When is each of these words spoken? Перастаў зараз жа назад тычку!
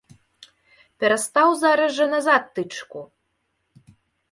Перастаў 1.03 1.47
зараз 1.63 1.91
жа 1.99 2.09
назад 2.15 2.43
тычку! 2.57 2.99